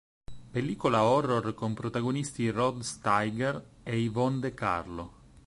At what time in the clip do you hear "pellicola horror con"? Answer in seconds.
0.51-1.75